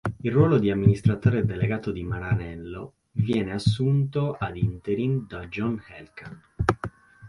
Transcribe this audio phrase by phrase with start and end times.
[0.23, 6.33] Il ruolo di amministratore delegato di Maranello viene assunto ad interim da John Elkann.